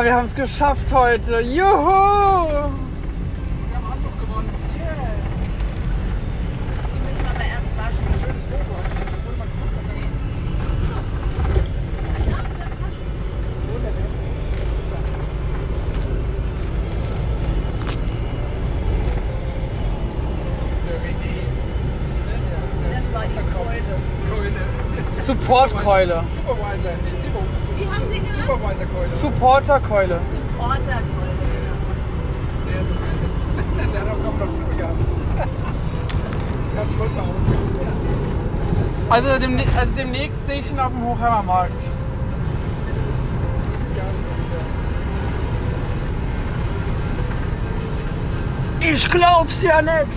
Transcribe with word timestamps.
Ja, 0.00 0.06
wir 0.06 0.14
haben 0.14 0.24
es 0.24 0.34
geschafft 0.34 0.90
heute. 0.94 1.40
Juhu! 1.40 1.60
Wir 1.60 1.66
haben 1.66 2.72
Handtuch 3.86 4.18
gewonnen. 4.18 4.48
Yeah. 4.74 4.96
Die 6.94 7.00
müssen 7.04 7.26
aber 7.28 7.44
erst 7.44 7.76
waschen. 7.76 8.06
Ein 8.08 8.16
schönes 8.18 8.44
Foto. 8.48 8.72
Hast 8.80 8.96
du 8.96 9.18
das 9.28 9.36
mal 9.36 9.44
geguckt? 9.44 9.74
Was 9.76 9.84
er. 25.12 25.20
Supportkeule. 25.20 26.24
Supervisor. 26.34 26.94
Supervisor-Keule. 27.90 29.06
Supporterkeule. 29.06 30.20
Supporterkeule. 30.32 31.00
Der 33.92 34.00
hat 34.00 34.08
auch 34.08 34.22
kaum 34.24 34.38
noch 34.38 34.46
Schuhe 34.46 34.76
gehabt. 34.76 35.00
Ganz 36.76 36.92
stolz 36.92 37.10
nach 37.16 37.26
Hause. 37.26 37.34
Also, 39.10 39.38
demne 39.38 39.64
also 39.78 39.92
demnächst 39.96 40.46
sehe 40.46 40.60
ich 40.60 40.70
ihn 40.70 40.78
auf 40.78 40.92
dem 40.92 41.04
Hochheimer 41.04 41.42
Markt. 41.42 41.82
Ich 48.80 49.10
glaub's 49.10 49.62
ja 49.62 49.82
nicht. 49.82 50.08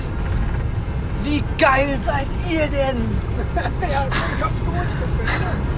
Wie 1.23 1.43
geil 1.57 1.97
seid 2.05 2.27
ihr 2.49 2.67
denn? 2.67 3.17
Ja, 3.91 4.07
ich 4.07 4.43
hab's 4.43 4.59
gewusst. 4.59 5.72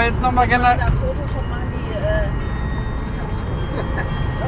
Aber 0.00 0.08
jetzt 0.08 0.22
nochmal 0.22 0.48
generell. 0.48 0.78
da 0.78 0.86
Photoshop 0.86 1.46
machen 1.50 1.72
die, 1.74 1.92
äh, 1.92 2.28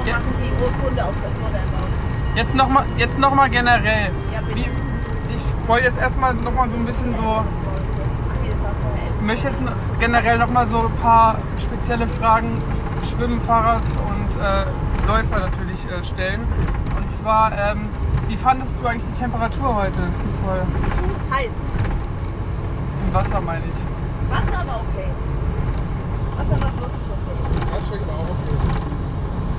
Ja. 0.09 0.15
machen 0.15 0.33
die 0.41 0.51
Urkunde 0.63 1.05
auf 1.05 1.15
der 1.21 1.31
Vorderbaum. 1.43 1.91
Jetzt 2.35 2.55
nochmal 2.55 2.85
jetzt 2.97 3.19
noch 3.19 3.35
mal 3.35 3.51
generell. 3.51 4.13
Ja, 4.33 4.41
bitte. 4.41 4.57
Wie, 4.57 4.63
ich 4.63 5.69
wollte 5.69 5.85
jetzt 5.85 5.99
erstmal 6.01 6.33
nochmal 6.33 6.71
so 6.71 6.79
ein 6.79 6.87
bisschen 6.87 7.15
so. 7.15 7.45
Ich 9.19 9.27
möchte 9.27 9.49
jetzt 9.49 9.59
generell 10.01 10.39
nochmal 10.39 10.67
so 10.69 10.87
ein 10.87 10.97
paar 11.03 11.37
spezielle 11.59 12.07
Fragen 12.07 12.57
Schwimmen, 13.11 13.39
Fahrrad 13.43 13.83
und 14.09 14.41
äh, 14.43 14.65
Läufer 15.07 15.39
natürlich 15.39 15.85
äh, 15.85 16.03
stellen. 16.03 16.47
Und 16.97 17.15
zwar, 17.21 17.53
ähm, 17.53 17.91
wie 18.27 18.39
fandest 18.39 18.75
du 18.81 18.87
eigentlich 18.87 19.05
die 19.05 19.21
Temperatur 19.21 19.75
heute, 19.75 20.01
Nicole? 20.01 20.67
Zu 20.97 21.37
heiß. 21.37 21.53
Im 23.07 23.13
Wasser 23.13 23.43
meine 23.43 23.65
ich. 23.67 24.31
Wasser 24.31 24.47
aber 24.47 24.55
war 24.55 24.57
okay. 24.57 24.63
Anstrengend, 24.63 24.71
aber 24.71 24.77
auch 24.77 24.85
okay. 24.95 25.09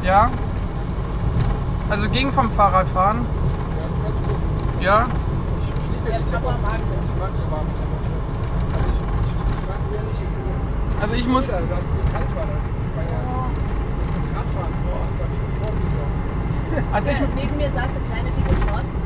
Ja? 0.04 0.30
Also 1.90 2.10
ging 2.10 2.32
vom 2.32 2.52
zu 2.52 4.24
gut. 4.28 4.38
Ja? 4.82 5.08
Ich, 5.60 5.68
ich 5.68 5.76
liebe 5.92 6.12
die 6.20 6.32
Papa 6.32 6.58
mag 6.62 6.76
Temperatur. 6.76 6.94
das. 6.94 7.08
Ich 7.08 7.18
mag 7.18 7.32
so 7.34 7.46
warme 7.50 7.72
Temperatur. 7.74 8.20
Also 8.74 8.88
ich, 8.94 9.00
ich, 9.00 9.32
ich 9.34 9.64
mag 9.64 9.80
es 9.80 9.88
eher 9.96 10.04
nicht 10.04 10.22
in 10.22 10.32
Also 11.02 11.14
ich 11.16 11.28
muss. 11.28 11.48
Winter, 11.48 11.76
als 11.76 11.88
es 11.88 12.12
kalt 12.12 12.32
war. 12.36 12.46
Das 12.46 12.78
war 12.94 13.06
ja 13.08 13.20
das 14.14 14.28
Radfahren. 14.38 14.76
Boah, 14.84 15.06
ganz 15.18 15.34
schön 15.34 15.52
Vorleser. 15.58 16.08
Also 16.94 17.08
ich, 17.10 17.20
Neben 17.34 17.56
mir 17.58 17.72
saß 17.72 17.90
der 17.96 18.04
kleine 18.12 18.30
dicke 18.36 18.56
Thorsten. 18.68 18.98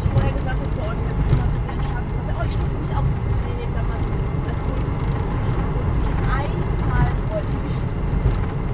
Ich 0.00 0.06
vorher 0.08 0.32
gesagt 0.32 0.58
habe, 0.58 0.72
für 0.72 0.84
euch 0.88 1.00
setzt 1.04 1.24
immer 1.30 1.46
so 1.52 1.58
kleinen 1.68 1.84
Schatten. 1.84 2.10
Sagt 2.16 2.28
er, 2.32 2.36
oh, 2.40 2.44
ich 2.48 2.54
stütze 2.56 2.76
mich 2.80 2.92
auf. 2.96 3.04
Nee, 3.04 3.54
nee, 3.60 3.68
bleib 3.70 3.86
mal. 3.86 4.00
Das 4.00 4.56
ist 4.56 4.64
gut. 4.64 4.80
Ich 4.80 5.56
setze 5.60 5.94
mich 6.00 6.10
einmal 6.32 7.08
vor 7.28 7.42
dich. 7.44 7.76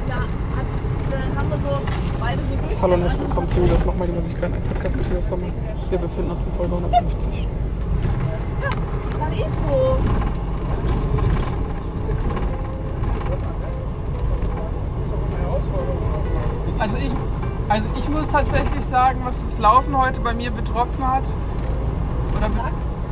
Ja, 0.07 0.21
hat, 0.55 0.69
dann 1.11 1.31
haben 1.35 1.49
wir 1.51 1.59
so 1.59 1.73
beide 1.75 1.85
so 1.85 2.23
durch. 2.23 2.26
Hallo 2.83 2.95
und 2.95 3.01
herzlich 3.03 3.21
willkommen 3.23 3.49
zu 3.49 3.61
Julius 3.61 3.85
Nochmal 3.87 4.07
die 4.09 4.13
Musikkeit, 4.13 4.53
ein 4.53 4.63
Podcast 4.63 4.97
mit 4.97 5.07
Julius 5.07 5.29
Sommer. 5.29 5.47
Wir 5.89 5.99
befinden 5.99 6.31
uns 6.31 6.45
in 6.45 6.53
Folge 6.53 6.75
150. 6.75 7.49
Ja, 8.63 8.69
das 9.31 9.39
ist 9.39 9.45
so. 9.67 9.97
Also 16.79 16.97
ich, 16.99 17.11
also 17.69 17.89
ich 17.97 18.09
muss 18.09 18.29
tatsächlich 18.29 18.85
sagen, 18.91 19.21
was 19.25 19.43
das 19.43 19.59
Laufen 19.59 19.97
heute 19.99 20.21
bei 20.21 20.35
mir 20.35 20.51
betroffen 20.51 21.07
hat, 21.07 21.23
oder 22.37 22.49
be- 22.49 22.61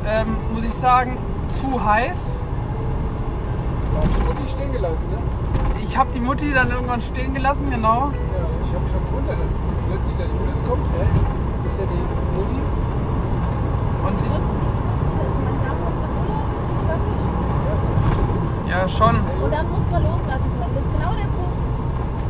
ähm, 0.06 0.36
muss 0.52 0.64
ich 0.64 0.74
sagen, 0.74 1.16
zu 1.60 1.82
heiß. 1.82 2.38
Und 3.94 4.38
die 4.44 4.48
stehen 4.50 4.72
gelassen, 4.72 5.04
ne? 5.10 5.18
Ich 5.82 5.96
habe 5.96 6.10
die 6.14 6.20
Mutti 6.20 6.52
dann 6.52 6.70
irgendwann 6.70 7.00
stehen 7.00 7.32
gelassen, 7.34 7.70
genau. 7.70 8.10
Ja, 8.10 8.46
gewundert, 9.14 9.38
dass 9.38 9.52
plötzlich 9.86 10.16
der 10.18 10.26
Julius 10.26 10.58
kommt. 10.66 10.82
Hä? 10.98 11.06
Wo 11.06 11.66
ist 11.70 11.78
ja 11.78 11.86
die 11.86 12.02
Mutti? 12.34 12.60
Und 14.04 14.16
ich, 14.26 14.34
ja 18.68 18.88
schon. 18.88 19.14
Und 19.16 19.50
dann 19.52 19.66
muss 19.70 19.86
man 19.90 20.02
loslassen 20.02 20.50
können. 20.58 20.74
Das 20.74 20.82
ist 20.82 20.92
genau 20.98 21.12
der 21.14 21.28
Punkt. 21.30 21.58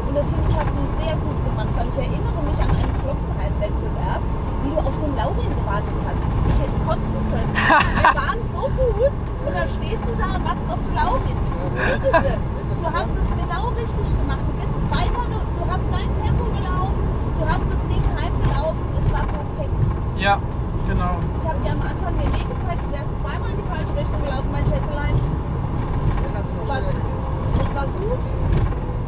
Und 0.08 0.14
das 0.14 0.26
finde 0.28 0.44
ich, 0.50 0.56
hast 0.60 0.70
du 0.76 0.82
sehr 1.00 1.14
gut 1.16 1.38
gemacht, 1.48 1.70
weil 1.74 1.88
ich 1.88 1.98
erinnere 2.04 2.40
mich 2.44 2.58
an 2.60 2.68
einen 2.70 2.94
Glockenhalbwettbewerb, 3.00 4.22
wie 4.62 4.70
du 4.70 4.78
auf 4.84 4.96
den 5.00 5.12
Laurin 5.16 5.50
gewartet 5.56 5.96
hast. 6.04 6.20
Ich 6.52 6.56
hätte 6.60 6.78
kotzen 6.84 7.20
können. 7.32 7.52
Wir 8.04 8.12
waren 8.14 8.40
so 8.52 8.62
gut 8.76 9.14
und 9.14 9.52
dann 9.56 9.68
stehst 9.72 10.04
du 10.04 10.12
da 10.20 10.26
und 10.36 10.42
wartest 10.44 10.68
auf 10.68 10.82
den 10.84 10.94
Laurin. 10.94 11.38
Bitte. 12.04 12.34
Du 12.74 12.86
hast 12.92 13.08
es 13.16 13.28
genau 13.32 13.64
richtig 13.72 14.08
gemacht. 14.12 14.44
Du 14.44 14.52
bist 14.60 14.76
weiter, 14.92 15.24
ge- 15.32 15.48
du 15.56 15.62
hast 15.64 15.86
dein 15.88 16.10
Tempo 16.20 16.44
gelaufen, 16.52 17.00
du 17.40 17.44
hast 17.48 17.64
das 17.64 17.82
Ding 17.88 18.04
heimgelaufen. 18.12 18.84
Es 19.00 19.08
war 19.14 19.24
perfekt. 19.24 19.78
Ja, 20.20 20.36
genau. 20.84 21.14
Ich 21.40 21.46
habe 21.48 21.58
dir 21.64 21.72
am 21.72 21.80
Anfang 21.80 22.12
den 22.20 22.28
Weg 22.34 22.44
gezeigt, 22.44 22.80
du 22.84 22.88
wärst 22.92 23.10
zweimal 23.24 23.48
in 23.50 23.56
die 23.56 23.68
falsche 23.72 23.94
Richtung 23.96 24.20
gelaufen, 24.20 24.50
mein 24.52 24.66
Schätzelein. 24.68 25.16
Wenn 25.16 26.32
hast 26.36 26.48
du 26.50 26.54
noch 26.60 26.64
Es 26.64 26.68
war, 26.68 26.76
schneller 26.76 26.92
gewesen. 26.92 27.64
es 27.64 27.70
war 27.72 27.86
gut, 27.88 28.22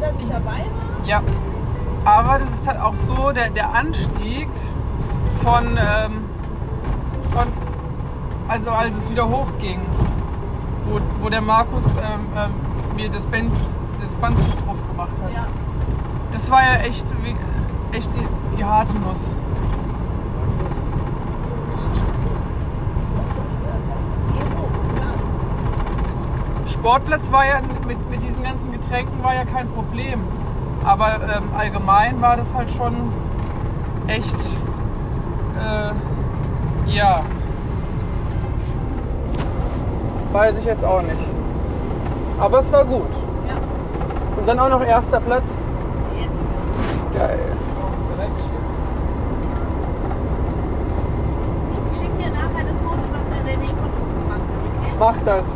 dass 0.01 0.15
ich 0.17 0.29
dabei 0.31 0.61
war. 0.73 0.87
Ja. 1.05 1.19
Aber 2.07 2.39
das 2.39 2.51
ist 2.57 2.67
halt 2.69 2.81
auch 2.81 2.95
so, 2.97 3.26
der, 3.37 3.51
der 3.51 3.75
Anstieg 3.75 4.49
von, 5.43 5.65
ähm, 5.65 6.25
von, 7.33 7.47
also 8.49 8.71
als 8.71 8.97
es 8.97 9.11
wieder 9.11 9.29
hochging, 9.29 9.81
wo, 10.87 10.99
wo 11.21 11.29
der 11.29 11.43
Markus 11.43 11.85
ähm, 11.85 12.27
ähm, 12.37 12.97
mir 12.97 13.11
das 13.11 13.25
Band, 13.27 13.53
das 14.03 14.13
Band 14.15 14.39
drauf 14.39 14.79
gemacht 14.91 15.13
hat. 15.23 15.33
Ja. 15.33 15.47
Das 16.33 16.51
war 16.51 16.63
ja 16.63 16.81
echt, 16.81 17.07
wie, 17.23 17.37
echt 17.97 18.11
die, 18.15 18.57
die 18.57 18.65
harte 18.65 18.95
Nuss. 18.95 19.35
Sportplatz 26.73 27.31
war 27.33 27.47
ja 27.47 27.61
mit, 27.87 28.11
mit 28.11 28.23
diesen 28.23 28.43
ganzen 28.43 28.73
Getränken 28.73 29.23
war 29.23 29.35
ja 29.35 29.45
kein 29.45 29.69
Problem. 29.69 30.21
Aber 30.87 31.15
ähm, 31.15 31.51
allgemein 31.57 32.23
war 32.23 32.37
das 32.37 32.55
halt 32.55 32.71
schon 32.71 33.13
echt, 34.07 34.37
äh, 35.59 35.91
ja. 36.91 37.21
Weiß 40.33 40.59
ich 40.59 40.65
jetzt 40.65 40.85
auch 40.85 41.03
nicht. 41.03 41.27
Aber 42.39 42.59
es 42.61 42.71
war 42.71 42.85
gut. 42.85 43.11
Ja. 43.49 43.55
Und 44.39 44.47
dann 44.47 44.61
auch 44.61 44.69
noch 44.69 44.83
erster 44.83 45.21
Platz. 45.21 45.63
Yes. 46.19 46.29
Geil. 47.19 47.39
Ich 51.91 51.99
schicke 51.99 52.17
dir 52.19 52.31
nachher 52.31 52.65
das 52.65 52.79
Foto, 52.79 53.03
was 53.11 53.25
der 53.33 53.43
René 53.45 53.71
von 53.75 53.91
uns 53.91 54.11
gemacht 54.15 54.47
hat. 54.47 54.61
Okay? 54.79 54.93
Mach 55.01 55.19
das. 55.25 55.47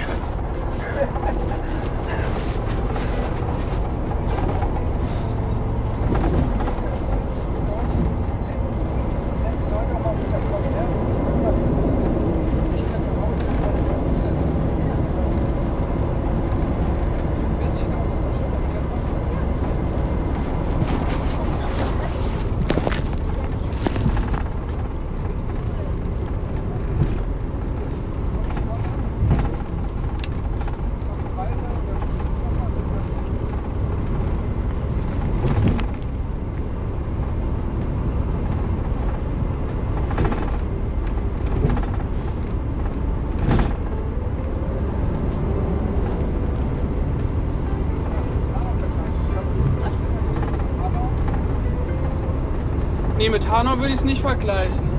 Nee, 53.30 53.34
mit 53.34 53.48
Hanau 53.48 53.78
würde 53.78 53.90
ich 53.90 54.00
es 54.00 54.04
nicht 54.04 54.22
vergleichen. 54.22 54.90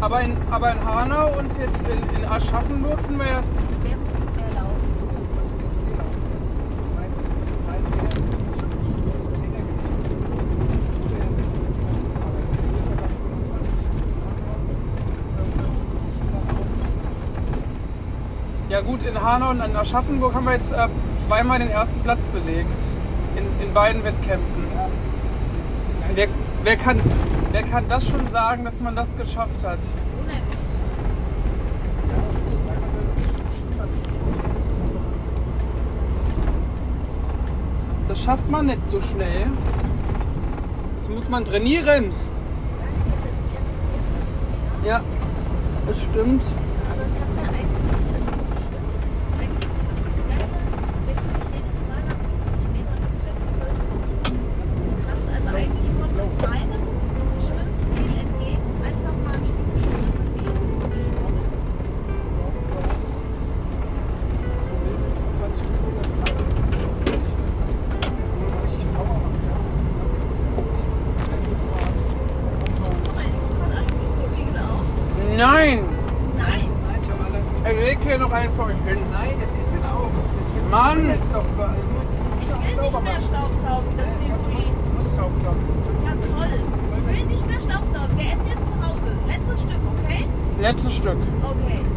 Aber 0.00 0.20
in, 0.22 0.36
aber 0.50 0.72
in 0.72 0.84
Hanau 0.84 1.38
und 1.38 1.56
jetzt 1.56 1.84
in, 1.86 2.20
in 2.20 2.28
Aschaffenburg 2.28 3.00
sind 3.02 3.16
wir 3.16 3.26
ja. 3.26 3.40
Ja 18.68 18.80
gut, 18.80 19.04
in 19.04 19.22
Hanau 19.22 19.50
und 19.50 19.60
in 19.60 19.76
Aschaffenburg 19.76 20.34
haben 20.34 20.46
wir 20.46 20.54
jetzt 20.54 20.72
äh, 20.72 20.88
zweimal 21.24 21.60
den 21.60 21.70
ersten 21.70 22.00
Platz 22.00 22.26
belegt. 22.26 22.66
In, 23.34 23.66
in 23.66 23.72
beiden 23.72 24.04
Wettkämpfen. 24.04 24.71
Wer, 26.14 26.28
wer, 26.62 26.76
kann, 26.76 27.00
wer 27.52 27.62
kann 27.62 27.88
das 27.88 28.06
schon 28.06 28.28
sagen, 28.30 28.64
dass 28.64 28.78
man 28.80 28.94
das 28.94 29.08
geschafft 29.16 29.64
hat? 29.64 29.78
Das 38.08 38.22
schafft 38.22 38.50
man 38.50 38.66
nicht 38.66 38.90
so 38.90 39.00
schnell. 39.00 39.46
Das 40.98 41.08
muss 41.08 41.30
man 41.30 41.46
trainieren. 41.46 42.12
Ja, 44.84 45.00
das 45.86 45.96
stimmt. 46.02 46.42
Stück. 91.02 91.18
Okay. 91.42 91.91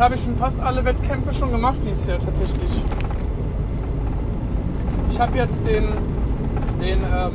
Jetzt 0.00 0.06
habe 0.06 0.14
ich 0.14 0.24
schon 0.24 0.36
fast 0.38 0.58
alle 0.60 0.82
Wettkämpfe 0.82 1.34
schon 1.34 1.50
gemacht 1.50 1.76
dieses 1.84 2.06
Jahr 2.06 2.18
tatsächlich. 2.18 2.82
Ich 5.10 5.20
habe 5.20 5.36
jetzt 5.36 5.58
den, 5.66 5.88
den 6.80 6.98
ähm, 7.14 7.32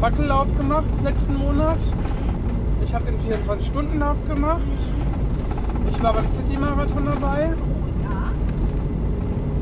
Fackellauf 0.00 0.46
gemacht 0.56 0.84
letzten 1.02 1.34
Monat. 1.34 1.80
Ich 2.80 2.94
habe 2.94 3.06
den 3.06 3.18
24-Stunden-Lauf 3.18 4.24
gemacht. 4.28 4.60
Ich 5.88 6.00
war 6.00 6.12
beim 6.12 6.28
City-Marathon 6.28 7.06
dabei. 7.06 7.50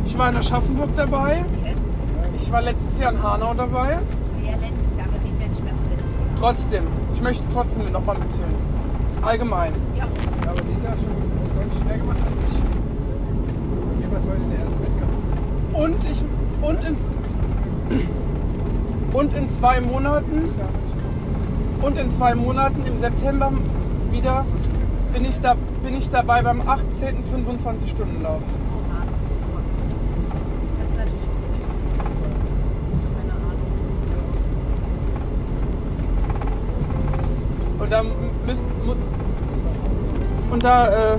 Ich 0.05 0.19
war 0.19 0.29
in 0.29 0.37
Aschaffenburg 0.37 0.95
dabei. 0.97 1.47
Ich 2.35 2.53
war 2.53 2.61
letztes 2.61 2.99
Jahr 2.99 3.13
in 3.13 3.23
Hanau 3.23 3.55
dabei. 3.55 3.93
Jahr. 4.45 4.59
Trotzdem, 6.39 6.85
ich 7.15 7.23
möchte 7.23 7.45
trotzdem 7.51 7.91
nochmal 7.91 8.19
mitzählen. 8.19 8.55
Allgemein. 9.23 9.73
Ja. 9.97 10.05
Aber 10.47 10.61
die 10.61 10.75
ist 10.75 10.85
ja 10.85 10.91
schon 10.91 11.25
deutlich 11.65 11.83
schneller 11.83 11.99
gemacht 11.99 12.19
als 12.19 12.33
ich. 12.53 12.59
Bei 14.11 14.19
heute 14.31 14.41
der 14.51 14.59
erste 14.61 14.81
Wettkampf. 14.81 15.15
Und 15.73 15.97
ich 16.11 16.23
und 16.63 16.85
in, 16.85 16.97
und 19.13 19.35
in 19.35 19.51
zwei 19.51 19.81
Monaten 19.81 20.51
und 21.83 21.99
in 21.99 22.13
zwei 22.13 22.35
Monaten 22.35 22.87
im 22.87 23.01
September 23.01 23.53
wieder 24.11 24.47
bin 25.13 25.25
ich 25.25 25.41
da 25.41 25.57
bin 25.83 25.95
ich 25.97 26.09
dabei 26.11 26.43
beim 26.43 26.61
18. 26.67 27.25
25 27.31 27.91
Stunden 27.91 28.23
Lauf. 28.23 28.41
Oh 28.43 28.81
Mann. 28.89 29.09
Das 30.79 30.89
ist 30.89 30.97
natürlich 30.97 31.29
keine 33.19 33.33
Ahnung. 33.33 33.61
Und 37.81 37.93
da 37.93 38.03
müssen 38.47 38.65
und 40.51 40.63
da 40.63 40.87
äh, 41.15 41.19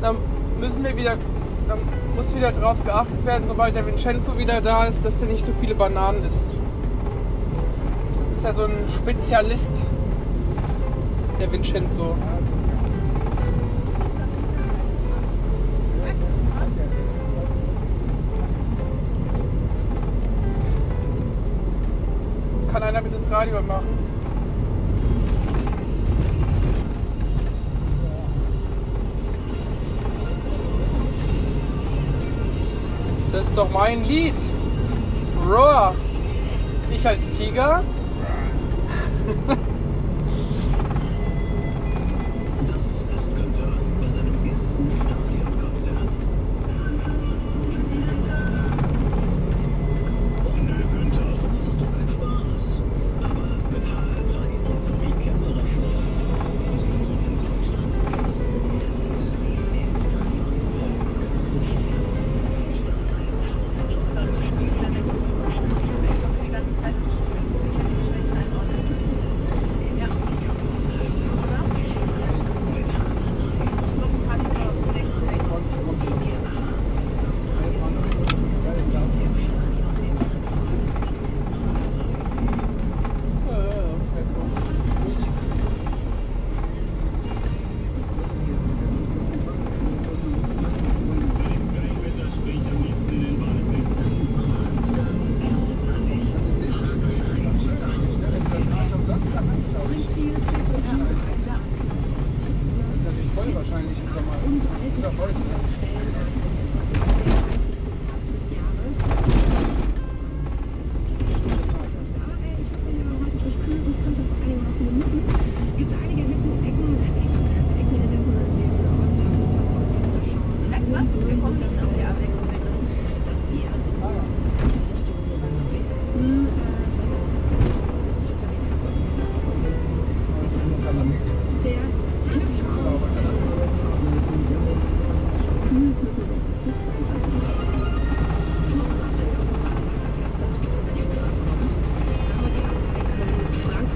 da 0.00 0.14
müssen 0.58 0.84
wir 0.84 0.96
wieder 0.96 1.16
da 1.68 1.76
muss 2.14 2.34
wieder 2.34 2.52
drauf 2.52 2.82
geachtet 2.84 3.24
werden, 3.26 3.46
sobald 3.46 3.74
der 3.74 3.86
Vincenzo 3.86 4.38
wieder 4.38 4.60
da 4.60 4.84
ist, 4.84 5.04
dass 5.04 5.18
der 5.18 5.28
nicht 5.28 5.44
so 5.44 5.52
viele 5.60 5.74
Bananen 5.74 6.24
isst. 6.24 6.44
Das 8.30 8.38
ist 8.38 8.44
ja 8.44 8.52
so 8.52 8.64
ein 8.64 8.88
Spezialist, 8.96 9.72
der 11.40 11.50
Vincenzo. 11.50 12.16
Kann 22.72 22.82
einer 22.82 23.02
bitte 23.02 23.16
das 23.16 23.30
Radio 23.30 23.60
machen? 23.62 24.15
Das 33.36 33.48
ist 33.48 33.58
doch 33.58 33.68
mein 33.68 34.02
Lied. 34.04 34.34
Roar. 35.46 35.94
Ich 36.90 37.06
als 37.06 37.20
Tiger. 37.36 37.84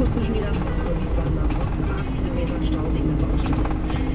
Richtung 0.01 0.97
Wiesbaden 0.97 1.37
nach 1.37 1.53
Rotz, 1.61 1.77
8 1.77 2.09
Kilometer 2.17 2.57
Stau 2.65 2.85
wegen 2.89 3.09
der 3.13 3.21
Baustelle. 3.21 3.69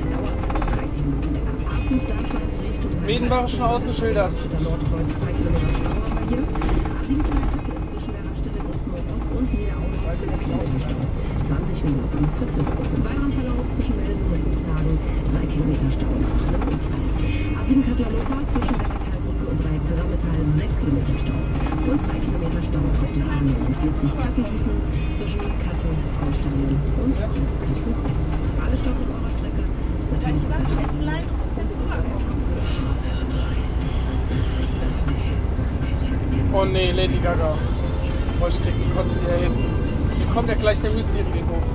Dauert 0.09 0.41
30 0.81 0.97
Minuten 1.05 1.29
länger. 1.29 1.53
Arzens 1.61 2.03
Darmstadt 2.09 2.53
Richtung 2.65 2.91
Medenbach 3.05 3.45
ist 3.45 3.53
schon 3.53 3.69
ausgeschildert. 3.69 4.33
Der 4.33 4.61
Nordkreuz 4.65 5.09
2 5.13 5.29
Kilometer 5.29 5.69
Stau 5.77 5.93
haben 5.93 6.09
wir 6.09 6.25
hier. 6.25 6.41
A7 6.41 7.21
Kassel 7.21 7.81
zwischen 7.85 8.11
der 8.17 8.23
Raststätte 8.25 8.59
Großmoor-Ost 8.65 9.29
und 9.29 9.45
Niederaude 9.53 9.97
2 10.25 10.33
Kilometer 10.41 10.79
Stau. 10.81 11.01
20 11.53 11.85
Minuten 11.85 12.21
Verzögerung. 12.33 12.89
Weiterverlauf 13.05 13.65
zwischen 13.77 13.95
Melsung 14.01 14.29
und 14.33 14.41
Gutshagen 14.41 14.93
3 14.97 15.45
Kilometer 15.53 15.89
Stau 15.93 16.11
nach 16.17 16.41
einem 16.49 16.65
Unfall. 16.65 17.05
A7 17.61 17.77
Kassel 17.85 18.05
Hannover 18.09 18.41
zwischen 18.57 18.77
der 18.81 18.95
und 19.45 19.57
Dreieck 19.61 19.85
Drammetall 19.85 20.41
6 20.57 20.81
Kilometer 20.81 21.13
Stau. 21.21 21.39
Und 21.85 22.01
3 22.09 22.17
Kilometer 22.25 22.61
Stau 22.65 22.81
auf 22.81 23.11
der 23.13 23.25
A49 23.29 24.01
Kassel-Gießen 24.17 25.14
Oh 36.53 36.63
ne, 36.63 36.91
Lady 36.93 37.17
Gaga. 37.17 37.57
Alle 38.39 38.49
ich 38.49 38.61
krieg 38.61 38.73
die 38.77 38.89
Kotze 38.95 39.19
hier 39.19 39.37
hinten. 39.43 39.65
Hier 40.17 40.25
kommt 40.27 40.47
ja 40.47 40.55
gleich 40.55 40.79
der 40.81 40.91
Mysterien 40.91 41.47
hoch. 41.49 41.74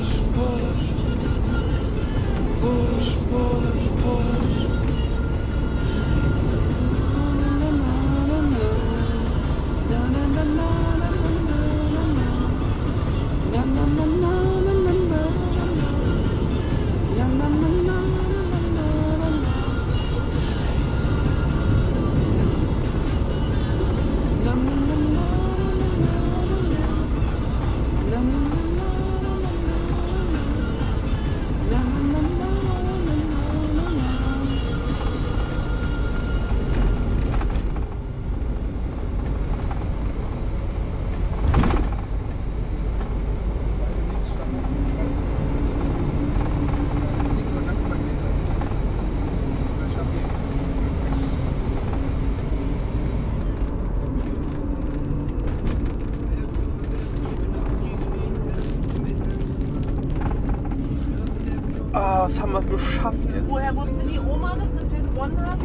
haben 62.41 62.53
wir 62.53 62.61
geschafft 62.61 63.31
jetzt? 63.33 63.49
Woher 63.49 63.75
wusste 63.75 64.05
die 64.11 64.19
Oma 64.19 64.55
das, 64.55 64.73
dass 64.73 64.91
wir 64.91 64.99
gewonnen 64.99 65.45
haben? 65.45 65.61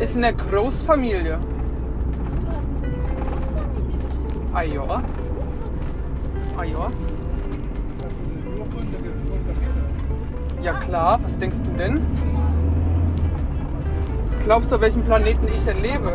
Ist 0.00 0.16
in 0.16 0.22
der 0.22 0.32
Großfamilie. 0.32 1.38
Du 1.38 2.48
hast 2.48 2.64
es 2.76 2.82
in 2.82 2.90
die 2.92 2.98
Großfamilie. 3.28 3.98
Ah 4.54 4.62
ja. 4.62 5.02
Ah 6.56 6.64
ja. 6.64 6.90
Ja 10.62 10.72
klar, 10.72 11.20
was 11.22 11.36
denkst 11.36 11.58
du 11.62 11.70
denn? 11.78 12.00
Was 14.24 14.38
glaubst 14.40 14.72
du, 14.72 14.76
auf 14.76 14.80
welchem 14.80 15.02
Planeten 15.02 15.46
ich 15.54 15.64
denn 15.64 15.82
lebe? 15.82 16.14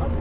Auto. 0.00 0.20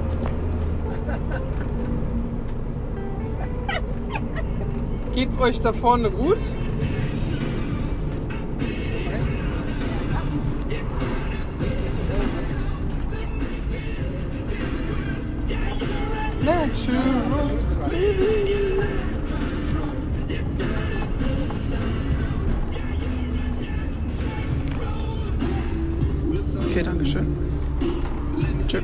Geht's 5.13 5.39
euch 5.39 5.59
da 5.59 5.71
vorne 5.71 6.09
gut? 6.09 6.39
Natural. 16.49 17.59
Okay, 26.65 26.83
danke 26.83 27.05
schön. 27.05 27.27
Tschüss. 28.67 28.83